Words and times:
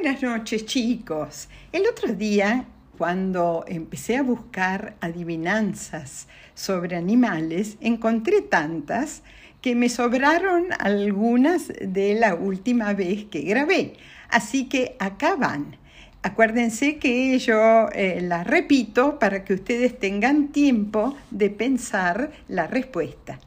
Buenas 0.00 0.22
noches 0.22 0.64
chicos. 0.64 1.48
El 1.72 1.82
otro 1.88 2.14
día, 2.14 2.66
cuando 2.96 3.64
empecé 3.66 4.16
a 4.16 4.22
buscar 4.22 4.94
adivinanzas 5.00 6.28
sobre 6.54 6.94
animales, 6.94 7.76
encontré 7.80 8.42
tantas 8.42 9.24
que 9.60 9.74
me 9.74 9.88
sobraron 9.88 10.66
algunas 10.78 11.72
de 11.80 12.14
la 12.14 12.36
última 12.36 12.92
vez 12.92 13.24
que 13.24 13.40
grabé. 13.40 13.94
Así 14.28 14.68
que 14.68 14.94
acá 15.00 15.34
van. 15.34 15.76
Acuérdense 16.22 16.98
que 16.98 17.36
yo 17.40 17.88
eh, 17.92 18.20
las 18.22 18.46
repito 18.46 19.18
para 19.18 19.42
que 19.42 19.54
ustedes 19.54 19.98
tengan 19.98 20.52
tiempo 20.52 21.16
de 21.32 21.50
pensar 21.50 22.30
la 22.46 22.68
respuesta. 22.68 23.40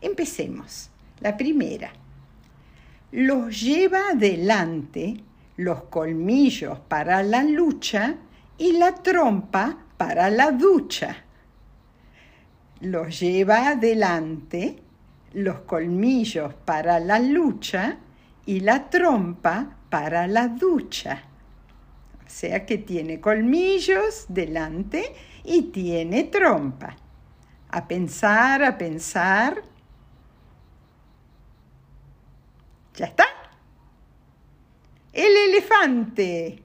Empecemos. 0.00 0.90
La 1.18 1.36
primera. 1.36 1.90
Los 3.10 3.60
lleva 3.60 4.10
adelante 4.12 5.24
los 5.58 5.84
colmillos 5.84 6.78
para 6.78 7.22
la 7.22 7.42
lucha 7.42 8.14
y 8.56 8.72
la 8.72 8.94
trompa 8.94 9.76
para 9.96 10.30
la 10.30 10.52
ducha. 10.52 11.24
Los 12.80 13.18
lleva 13.18 13.68
adelante 13.70 14.82
los 15.34 15.60
colmillos 15.60 16.54
para 16.54 17.00
la 17.00 17.18
lucha 17.18 17.98
y 18.46 18.60
la 18.60 18.88
trompa 18.88 19.76
para 19.90 20.28
la 20.28 20.46
ducha. 20.46 21.22
O 22.24 22.30
sea 22.30 22.64
que 22.64 22.78
tiene 22.78 23.20
colmillos 23.20 24.26
delante 24.28 25.12
y 25.44 25.62
tiene 25.62 26.24
trompa. 26.24 26.96
A 27.70 27.88
pensar, 27.88 28.62
a 28.62 28.78
pensar. 28.78 29.60
¿Ya 32.94 33.06
está? 33.06 33.24
El 35.18 35.36
elefante. 35.50 36.62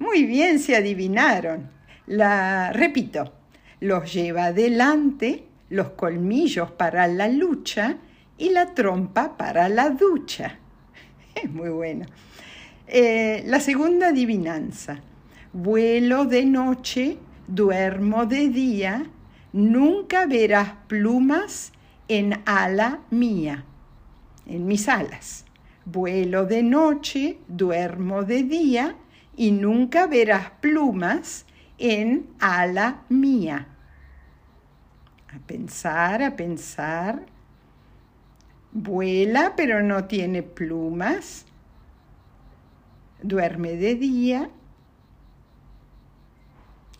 Muy 0.00 0.24
bien 0.24 0.58
se 0.58 0.74
adivinaron. 0.74 1.70
La 2.08 2.72
repito. 2.72 3.32
Los 3.78 4.12
lleva 4.12 4.52
delante 4.52 5.44
los 5.70 5.90
colmillos 5.90 6.72
para 6.72 7.06
la 7.06 7.28
lucha 7.28 7.98
y 8.36 8.50
la 8.50 8.74
trompa 8.74 9.36
para 9.36 9.68
la 9.68 9.90
ducha. 9.90 10.58
Es 11.36 11.48
muy 11.48 11.68
bueno. 11.68 12.06
Eh, 12.88 13.44
la 13.46 13.60
segunda 13.60 14.08
adivinanza. 14.08 14.98
Vuelo 15.52 16.24
de 16.24 16.46
noche, 16.46 17.16
duermo 17.46 18.26
de 18.26 18.48
día, 18.48 19.06
nunca 19.52 20.26
verás 20.26 20.72
plumas 20.88 21.70
en 22.08 22.40
ala 22.44 23.02
mía, 23.10 23.64
en 24.46 24.66
mis 24.66 24.88
alas. 24.88 25.44
Vuelo 25.90 26.44
de 26.44 26.62
noche, 26.62 27.38
duermo 27.48 28.22
de 28.22 28.42
día, 28.42 28.96
y 29.34 29.52
nunca 29.52 30.06
verás 30.06 30.50
plumas 30.60 31.46
en 31.78 32.28
ala 32.40 33.04
mía. 33.08 33.68
A 35.34 35.38
pensar, 35.46 36.22
a 36.22 36.36
pensar. 36.36 37.24
Vuela, 38.70 39.54
pero 39.56 39.82
no 39.82 40.04
tiene 40.04 40.42
plumas. 40.42 41.46
Duerme 43.22 43.76
de 43.76 43.94
día. 43.94 44.50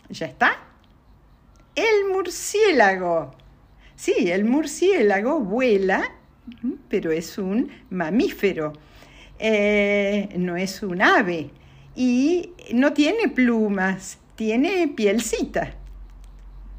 ¿Ya 0.09 0.25
está? 0.25 0.53
El 1.75 2.11
murciélago. 2.11 3.35
Sí, 3.95 4.31
el 4.31 4.45
murciélago 4.45 5.41
vuela, 5.41 6.15
pero 6.87 7.11
es 7.11 7.37
un 7.37 7.69
mamífero. 7.89 8.73
Eh, 9.39 10.29
no 10.37 10.57
es 10.57 10.83
un 10.83 11.01
ave. 11.01 11.49
Y 11.95 12.51
no 12.73 12.93
tiene 12.93 13.29
plumas, 13.29 14.19
tiene 14.35 14.87
pielcita. 14.87 15.75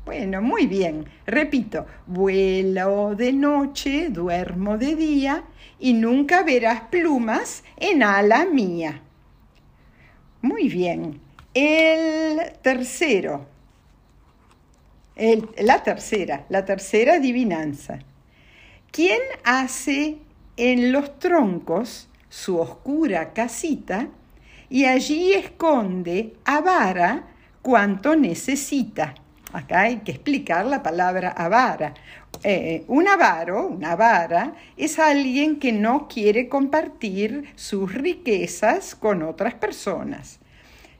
Bueno, 0.05 0.43
muy 0.43 0.67
bien. 0.67 1.05
Repito, 1.27 1.87
vuelo 2.07 3.15
de 3.15 3.33
noche, 3.33 4.09
duermo 4.11 4.79
de 4.79 4.97
día 4.97 5.45
y 5.79 5.93
nunca 5.93 6.43
verás 6.43 6.83
plumas 6.91 7.63
en 7.77 8.03
ala 8.03 8.47
mía. 8.47 9.03
Muy 10.43 10.69
bien. 10.69 11.21
El 11.55 12.53
tercero. 12.63 13.47
la 15.59 15.83
tercera, 15.83 16.47
la 16.49 16.65
tercera 16.65 17.15
adivinanza. 17.15 17.99
¿Quién 18.93 19.21
hace 19.45 20.19
en 20.57 20.91
los 20.91 21.21
troncos 21.21 22.09
su 22.29 22.59
oscura 22.59 23.33
casita 23.33 24.09
y 24.69 24.85
allí 24.85 25.33
esconde 25.33 26.35
a 26.45 26.61
vara 26.61 27.29
cuanto 27.63 28.17
necesita? 28.17 29.15
Acá 29.53 29.83
hay 29.83 29.99
que 29.99 30.11
explicar 30.11 30.67
la 30.67 30.83
palabra 30.83 31.31
avara. 31.31 31.95
Eh, 32.43 32.83
un 32.89 33.07
avaro, 33.07 33.69
una 33.69 33.93
avara, 33.93 34.55
es 34.77 34.99
alguien 34.99 35.61
que 35.61 35.73
no 35.73 36.09
quiere 36.09 36.49
compartir 36.49 37.53
sus 37.55 37.95
riquezas 37.95 38.97
con 38.97 39.23
otras 39.23 39.55
personas. 39.55 40.41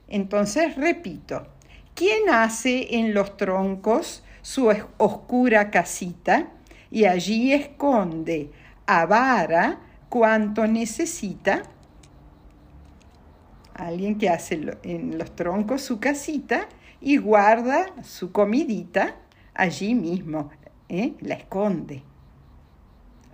Entonces, 0.07 0.77
repito, 0.77 1.45
¿quién 1.93 2.29
hace 2.29 2.95
en 2.95 3.13
los 3.13 3.35
troncos 3.35 4.23
su 4.41 4.73
oscura 4.97 5.71
casita 5.71 6.51
y 6.91 7.05
allí 7.05 7.53
esconde 7.53 8.51
avara 8.85 9.79
cuanto 10.09 10.67
necesita? 10.67 11.63
Alguien 13.73 14.17
que 14.17 14.29
hace 14.29 14.61
en 14.83 15.17
los 15.17 15.35
troncos 15.35 15.81
su 15.81 15.99
casita 15.99 16.67
y 16.99 17.17
guarda 17.17 17.87
su 18.03 18.31
comidita 18.31 19.15
allí 19.53 19.95
mismo, 19.95 20.51
¿eh? 20.89 21.13
la 21.21 21.35
esconde. 21.35 22.03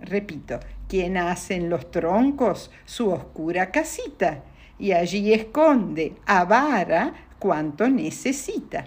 Repito, 0.00 0.60
quien 0.86 1.16
hace 1.16 1.56
en 1.56 1.68
los 1.68 1.90
troncos 1.90 2.70
su 2.84 3.10
oscura 3.10 3.70
casita 3.70 4.44
y 4.78 4.92
allí 4.92 5.32
esconde, 5.32 6.14
avara 6.24 7.12
cuanto 7.38 7.88
necesita. 7.88 8.86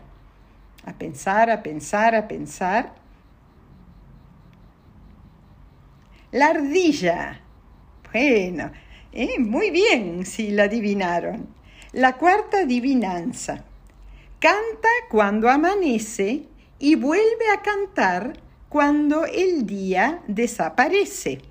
A 0.86 0.94
pensar, 0.94 1.50
a 1.50 1.62
pensar, 1.62 2.16
a 2.16 2.28
pensar. 2.28 3.01
La 6.31 6.47
ardilla. 6.47 7.42
Bueno, 8.14 8.72
¿eh? 9.12 9.38
muy 9.40 9.69
bien 9.69 10.25
si 10.25 10.52
la 10.52 10.64
adivinaron. 10.64 11.47
La 11.92 12.18
cuarta 12.18 12.59
adivinanza. 12.59 13.66
Canta 14.40 14.90
cuando 15.09 15.50
amanece 15.50 16.47
y 16.80 16.96
vuelve 16.96 17.50
a 17.53 17.62
cantar 17.62 18.34
cuando 18.70 19.25
el 19.25 19.66
día 19.66 20.22
desaparece. 20.28 21.41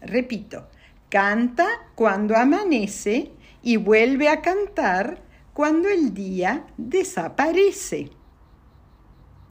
Repito, 0.00 0.68
canta 1.10 1.68
cuando 1.94 2.34
amanece 2.34 3.30
y 3.62 3.76
vuelve 3.76 4.30
a 4.30 4.40
cantar 4.40 5.22
cuando 5.52 5.88
el 5.88 6.14
día 6.14 6.64
desaparece. 6.78 8.10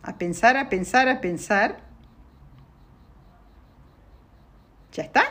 A 0.02 0.18
pensar, 0.18 0.58
a 0.58 0.68
pensar, 0.68 1.08
a 1.08 1.22
pensar. 1.22 1.83
¿Ya 4.94 5.04
está? 5.04 5.24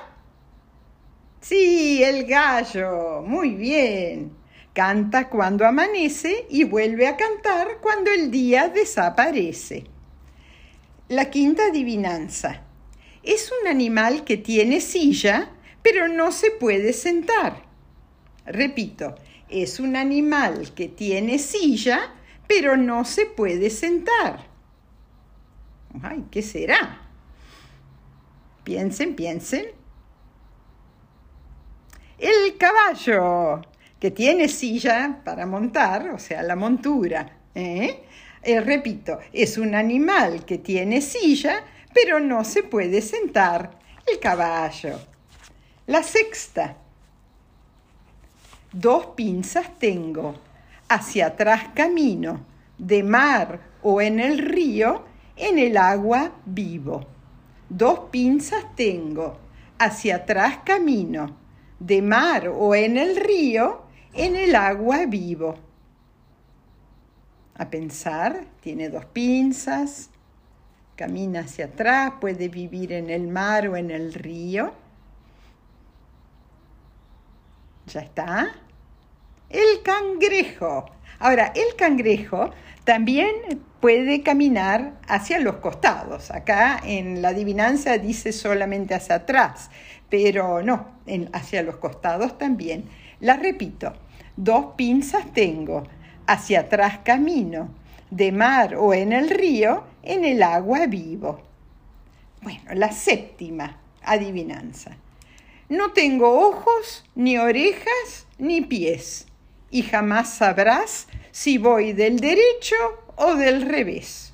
Sí, 1.41 2.03
el 2.03 2.25
gallo. 2.27 3.23
Muy 3.23 3.55
bien. 3.55 4.33
Canta 4.73 5.29
cuando 5.29 5.67
amanece 5.67 6.47
y 6.51 6.65
vuelve 6.65 7.07
a 7.07 7.17
cantar 7.17 7.79
cuando 7.81 8.11
el 8.11 8.31
día 8.31 8.69
desaparece. 8.69 9.85
La 11.09 11.31
quinta 11.31 11.67
adivinanza. 11.67 12.63
Es 13.23 13.53
un 13.61 13.69
animal 13.69 14.25
que 14.25 14.37
tiene 14.37 14.81
silla, 14.81 15.53
pero 15.83 16.09
no 16.09 16.33
se 16.33 16.51
puede 16.51 16.93
sentar. 16.93 17.63
Repito, 18.45 19.15
es 19.49 19.79
un 19.79 19.95
animal 19.95 20.75
que 20.75 20.89
tiene 20.89 21.39
silla, 21.39 22.15
pero 22.49 22.77
no 22.77 23.05
se 23.05 23.27
puede 23.27 23.71
sentar. 23.71 24.47
Ay, 26.03 26.25
¿qué 26.31 26.43
será? 26.43 27.02
Piensen, 28.65 29.17
piensen. 29.17 29.67
El 32.19 32.57
caballo 32.57 33.63
que 33.99 34.11
tiene 34.13 34.49
silla 34.49 35.21
para 35.25 35.47
montar, 35.47 36.11
o 36.11 36.19
sea, 36.19 36.43
la 36.43 36.55
montura. 36.55 37.39
¿eh? 37.55 38.05
Eh, 38.43 38.61
repito, 38.61 39.19
es 39.33 39.59
un 39.59 39.75
animal 39.75 40.45
que 40.45 40.59
tiene 40.59 41.01
silla, 41.01 41.65
pero 41.93 42.21
no 42.21 42.45
se 42.45 42.63
puede 42.63 43.01
sentar. 43.01 43.79
El 44.07 44.19
caballo. 44.21 44.99
La 45.87 46.03
sexta. 46.03 46.77
Dos 48.73 49.07
pinzas 49.17 49.79
tengo. 49.79 50.35
Hacia 50.89 51.27
atrás 51.27 51.71
camino. 51.75 52.45
De 52.79 53.03
mar 53.03 53.61
o 53.83 54.01
en 54.01 54.21
el 54.21 54.39
río, 54.39 55.05
en 55.37 55.59
el 55.59 55.77
agua 55.77 56.33
vivo. 56.45 57.07
Dos 57.75 58.11
pinzas 58.11 58.77
tengo. 58.77 59.39
Hacia 59.79 60.17
atrás 60.17 60.59
camino. 60.63 61.35
De 61.79 62.03
mar 62.03 62.49
o 62.49 62.75
en 62.75 62.99
el 62.99 63.17
río, 63.17 63.85
en 64.13 64.37
el 64.37 64.55
agua 64.55 65.07
vivo. 65.07 65.55
A 67.55 67.71
pensar, 67.71 68.45
tiene 68.61 68.91
dos 68.91 69.07
pinzas, 69.07 70.11
camina 70.97 71.41
hacia 71.41 71.65
atrás, 71.65 72.13
puede 72.21 72.49
vivir 72.49 72.93
en 72.93 73.09
el 73.09 73.27
mar 73.27 73.67
o 73.69 73.77
en 73.77 73.91
el 73.91 74.13
río. 74.13 74.75
¿Ya 77.87 78.01
está? 78.01 78.55
El 79.53 79.83
cangrejo. 79.83 80.87
Ahora, 81.19 81.53
el 81.55 81.77
cangrejo 81.77 82.51
también 82.85 83.35
puede 83.81 84.23
caminar 84.23 84.95
hacia 85.07 85.39
los 85.41 85.57
costados. 85.57 86.31
Acá 86.31 86.81
en 86.83 87.21
la 87.21 87.29
adivinanza 87.29 87.99
dice 87.99 88.33
solamente 88.33 88.95
hacia 88.95 89.17
atrás, 89.17 89.71
pero 90.09 90.63
no, 90.63 90.87
hacia 91.35 91.63
los 91.63 91.77
costados 91.77 92.39
también. 92.39 92.87
La 93.21 93.37
repito, 93.37 93.93
dos 94.37 94.69
pinzas 94.75 95.31
tengo, 95.35 95.83
hacia 96.27 96.61
atrás 96.61 97.01
camino, 97.05 97.69
de 98.11 98.33
mar 98.33 98.77
o 98.77 98.95
en 98.95 99.13
el 99.13 99.29
río, 99.29 99.85
en 100.03 100.25
el 100.25 100.43
agua 100.43 100.87
vivo. 100.87 101.43
Bueno, 102.41 102.73
la 102.73 102.91
séptima 102.91 103.79
adivinanza. 104.03 104.97
No 105.69 105.93
tengo 105.93 106.49
ojos, 106.49 107.05
ni 107.15 107.37
orejas, 107.37 108.27
ni 108.39 108.63
pies 108.63 109.27
y 109.73 109.83
jamás 109.83 110.29
sabrás 110.35 111.09
si 111.33 111.57
voy 111.57 111.95
del 111.95 112.21
derecho 112.21 112.77
o 113.17 113.35
del 113.35 113.63
revés. 113.63 114.33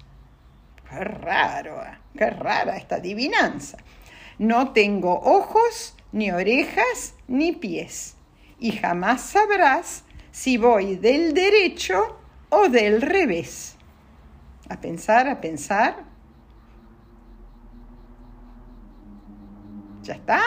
Qué 0.91 1.05
raro, 1.05 1.81
¿eh? 1.81 1.97
qué 2.17 2.29
rara 2.29 2.77
esta 2.77 2.97
adivinanza. 2.97 3.79
No 4.39 4.73
tengo 4.73 5.15
ojos, 5.21 5.95
ni 6.11 6.33
orejas, 6.33 7.15
ni 7.29 7.53
pies, 7.53 8.17
y 8.59 8.73
jamás 8.73 9.23
sabrás 9.23 10.03
si 10.33 10.59
voy 10.59 10.97
del 10.97 11.33
derecho 11.35 12.19
o 12.49 12.69
del 12.69 13.01
revés. 13.01 13.77
A 14.69 14.81
pensar, 14.81 15.29
a 15.29 15.41
pensar. 15.41 16.05
¿Ya 20.03 20.15
está? 20.15 20.41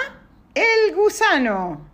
El 0.54 0.96
gusano. 0.96 1.91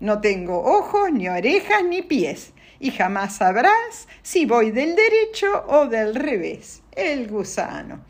No 0.00 0.20
tengo 0.20 0.62
ojos, 0.62 1.12
ni 1.12 1.28
orejas, 1.28 1.84
ni 1.84 2.02
pies, 2.02 2.52
y 2.80 2.90
jamás 2.90 3.36
sabrás 3.36 4.08
si 4.22 4.46
voy 4.46 4.70
del 4.70 4.96
derecho 4.96 5.64
o 5.68 5.86
del 5.86 6.14
revés. 6.14 6.82
El 6.92 7.28
gusano. 7.28 8.00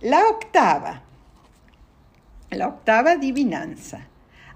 La 0.00 0.26
octava. 0.26 1.02
La 2.50 2.68
octava 2.68 3.12
adivinanza. 3.12 4.06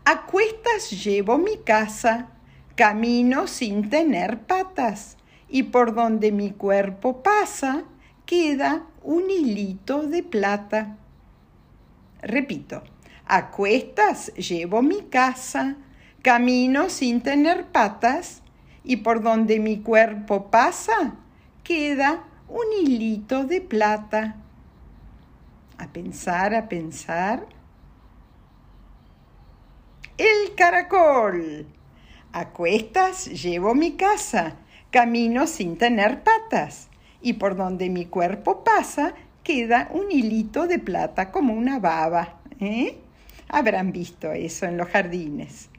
A 0.04 0.26
cuestas 0.26 0.90
llevo 0.90 1.38
mi 1.38 1.58
casa, 1.58 2.28
camino 2.74 3.46
sin 3.46 3.90
tener 3.90 4.40
patas, 4.40 5.16
y 5.48 5.64
por 5.64 5.94
donde 5.94 6.32
mi 6.32 6.50
cuerpo 6.50 7.22
pasa, 7.22 7.84
queda 8.24 8.86
un 9.02 9.30
hilito 9.30 10.02
de 10.02 10.22
plata. 10.22 10.96
Repito, 12.22 12.82
a 13.26 13.50
cuestas 13.50 14.32
llevo 14.34 14.82
mi 14.82 15.02
casa, 15.02 15.76
Camino 16.22 16.88
sin 16.88 17.20
tener 17.20 17.66
patas 17.66 18.42
y 18.84 18.98
por 18.98 19.22
donde 19.22 19.58
mi 19.58 19.80
cuerpo 19.80 20.52
pasa 20.52 21.14
queda 21.64 22.22
un 22.48 22.64
hilito 22.80 23.44
de 23.44 23.60
plata. 23.60 24.36
A 25.78 25.88
pensar, 25.88 26.54
a 26.54 26.68
pensar. 26.68 27.44
El 30.16 30.54
caracol. 30.54 31.66
A 32.32 32.50
cuestas 32.50 33.26
llevo 33.26 33.74
mi 33.74 33.92
casa, 33.96 34.54
camino 34.92 35.48
sin 35.48 35.76
tener 35.76 36.22
patas 36.22 36.88
y 37.20 37.32
por 37.32 37.56
donde 37.56 37.90
mi 37.90 38.06
cuerpo 38.06 38.62
pasa 38.62 39.12
queda 39.42 39.88
un 39.90 40.12
hilito 40.12 40.68
de 40.68 40.78
plata 40.78 41.32
como 41.32 41.52
una 41.52 41.80
baba. 41.80 42.40
¿eh? 42.60 42.96
Habrán 43.48 43.90
visto 43.90 44.30
eso 44.30 44.66
en 44.66 44.76
los 44.76 44.88
jardines. 44.88 45.71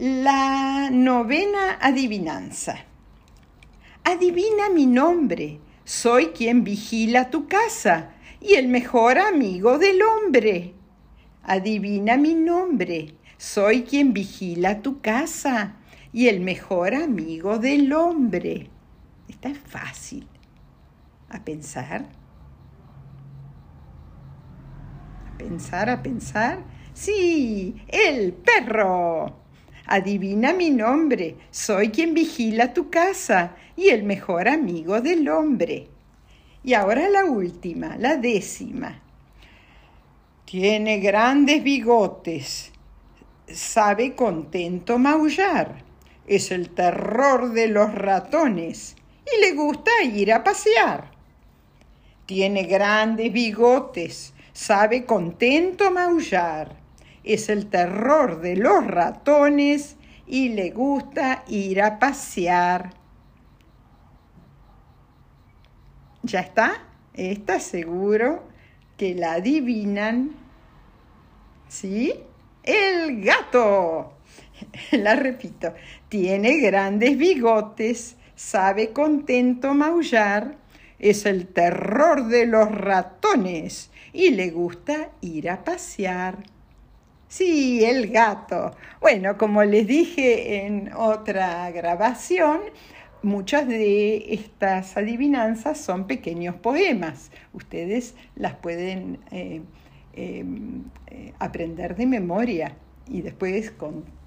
La 0.00 0.90
novena 0.90 1.76
adivinanza. 1.80 2.76
Adivina 4.04 4.70
mi 4.70 4.86
nombre. 4.86 5.58
Soy 5.82 6.26
quien 6.26 6.62
vigila 6.62 7.30
tu 7.30 7.48
casa 7.48 8.12
y 8.40 8.54
el 8.54 8.68
mejor 8.68 9.18
amigo 9.18 9.76
del 9.76 10.00
hombre. 10.02 10.72
Adivina 11.42 12.16
mi 12.16 12.34
nombre. 12.34 13.16
Soy 13.38 13.82
quien 13.82 14.12
vigila 14.12 14.82
tu 14.82 15.00
casa 15.00 15.78
y 16.12 16.28
el 16.28 16.42
mejor 16.42 16.94
amigo 16.94 17.58
del 17.58 17.92
hombre. 17.92 18.70
Esta 19.26 19.48
es 19.48 19.58
fácil. 19.58 20.28
A 21.28 21.44
pensar. 21.44 22.08
A 25.26 25.38
pensar, 25.38 25.90
a 25.90 26.00
pensar. 26.00 26.62
Sí, 26.94 27.82
el 27.88 28.32
perro. 28.32 29.47
Adivina 29.90 30.52
mi 30.52 30.68
nombre, 30.68 31.36
soy 31.50 31.88
quien 31.88 32.12
vigila 32.12 32.74
tu 32.74 32.90
casa 32.90 33.56
y 33.74 33.88
el 33.88 34.02
mejor 34.02 34.46
amigo 34.46 35.00
del 35.00 35.26
hombre. 35.30 35.88
Y 36.62 36.74
ahora 36.74 37.08
la 37.08 37.24
última, 37.24 37.96
la 37.96 38.16
décima. 38.16 39.00
Tiene 40.44 40.98
grandes 40.98 41.64
bigotes, 41.64 42.70
sabe 43.46 44.14
contento 44.14 44.98
maullar, 44.98 45.82
es 46.26 46.50
el 46.50 46.68
terror 46.68 47.52
de 47.52 47.68
los 47.68 47.94
ratones 47.94 48.94
y 49.24 49.40
le 49.40 49.52
gusta 49.54 49.90
ir 50.04 50.34
a 50.34 50.44
pasear. 50.44 51.12
Tiene 52.26 52.64
grandes 52.64 53.32
bigotes, 53.32 54.34
sabe 54.52 55.06
contento 55.06 55.90
maullar 55.90 56.77
es 57.28 57.50
el 57.50 57.66
terror 57.66 58.40
de 58.40 58.56
los 58.56 58.86
ratones 58.86 59.96
y 60.26 60.48
le 60.48 60.70
gusta 60.70 61.44
ir 61.46 61.82
a 61.82 61.98
pasear. 61.98 62.94
¿Ya 66.22 66.40
está? 66.40 66.86
¿Está 67.12 67.60
seguro 67.60 68.48
que 68.96 69.14
la 69.14 69.34
adivinan? 69.34 70.30
¿Sí? 71.68 72.14
El 72.62 73.22
gato. 73.22 74.14
La 74.92 75.14
repito. 75.14 75.74
Tiene 76.08 76.58
grandes 76.60 77.18
bigotes, 77.18 78.16
sabe 78.34 78.94
contento 78.94 79.74
maullar, 79.74 80.56
es 80.98 81.26
el 81.26 81.46
terror 81.46 82.26
de 82.28 82.46
los 82.46 82.70
ratones 82.72 83.90
y 84.14 84.30
le 84.30 84.50
gusta 84.50 85.10
ir 85.20 85.50
a 85.50 85.62
pasear. 85.62 86.57
Sí, 87.28 87.84
el 87.84 88.08
gato. 88.10 88.74
Bueno, 89.00 89.36
como 89.36 89.62
les 89.62 89.86
dije 89.86 90.64
en 90.64 90.90
otra 90.94 91.70
grabación, 91.70 92.60
muchas 93.22 93.68
de 93.68 94.32
estas 94.32 94.96
adivinanzas 94.96 95.78
son 95.78 96.06
pequeños 96.06 96.54
poemas. 96.56 97.30
Ustedes 97.52 98.14
las 98.34 98.54
pueden 98.54 99.18
eh, 99.30 99.60
em, 100.14 100.84
eh, 101.08 101.34
aprender 101.38 101.96
de 101.96 102.06
memoria 102.06 102.76
y 103.06 103.20
después 103.20 103.72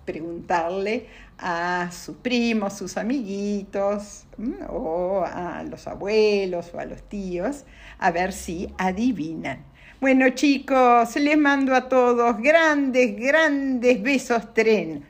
preguntarle 0.05 1.08
a 1.39 1.89
sus 1.91 2.17
primos, 2.17 2.74
sus 2.74 2.98
amiguitos, 2.98 4.25
o 4.70 5.24
a 5.25 5.63
los 5.63 5.88
abuelos 5.88 6.72
o 6.75 6.79
a 6.79 6.86
los 6.86 7.01
tíos, 7.03 7.65
a 7.98 8.12
ver 8.12 8.31
si 8.31 8.70
adivinan. 8.77 9.70
Bueno 10.01 10.29
chicos, 10.29 11.15
les 11.17 11.38
mando 11.38 11.75
a 11.75 11.88
todos 11.88 12.36
grandes, 12.39 13.15
grandes 13.15 14.01
besos 14.01 14.51
tren. 14.51 15.05